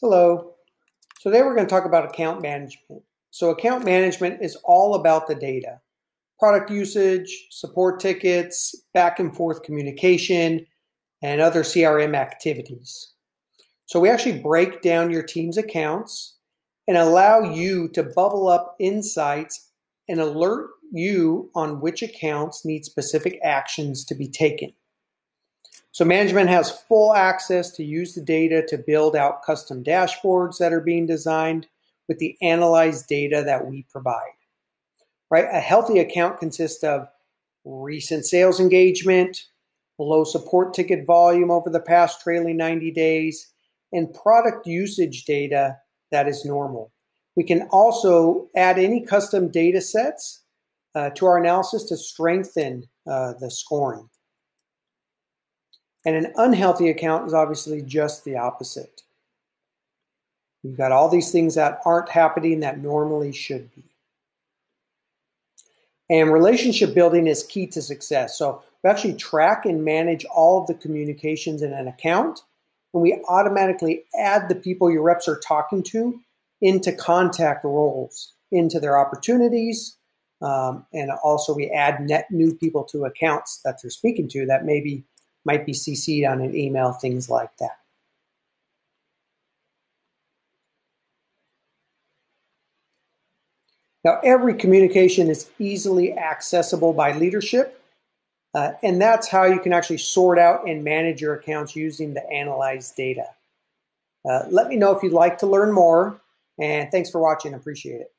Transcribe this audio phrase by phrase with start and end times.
[0.00, 0.54] Hello.
[1.20, 3.04] Today we're going to talk about account management.
[3.30, 5.80] So account management is all about the data.
[6.40, 10.66] Product usage, support tickets, back and forth communication,
[11.22, 13.12] and other CRM activities.
[13.86, 16.38] So we actually break down your team's accounts
[16.88, 19.70] and allow you to bubble up insights
[20.08, 24.72] and alert you on which accounts need specific actions to be taken.
[25.94, 30.72] So management has full access to use the data to build out custom dashboards that
[30.72, 31.68] are being designed
[32.08, 34.32] with the analyzed data that we provide.
[35.30, 35.44] Right?
[35.44, 37.06] A healthy account consists of
[37.64, 39.44] recent sales engagement,
[39.96, 43.52] low support ticket volume over the past trailing 90 days,
[43.92, 45.76] and product usage data
[46.10, 46.90] that is normal.
[47.36, 50.42] We can also add any custom data sets
[50.96, 54.08] uh, to our analysis to strengthen uh, the scoring.
[56.04, 59.02] And an unhealthy account is obviously just the opposite.
[60.62, 63.84] You've got all these things that aren't happening that normally should be.
[66.10, 68.38] And relationship building is key to success.
[68.38, 72.42] So we actually track and manage all of the communications in an account,
[72.92, 76.20] and we automatically add the people your reps are talking to
[76.60, 79.96] into contact roles, into their opportunities,
[80.42, 84.64] um, and also we add net new people to accounts that they're speaking to that
[84.64, 85.02] maybe
[85.44, 87.78] might be CC'd on an email, things like that.
[94.04, 97.80] Now, every communication is easily accessible by leadership,
[98.54, 102.28] uh, and that's how you can actually sort out and manage your accounts using the
[102.30, 103.26] analyzed data.
[104.28, 106.20] Uh, let me know if you'd like to learn more,
[106.60, 107.54] and thanks for watching.
[107.54, 108.13] Appreciate it.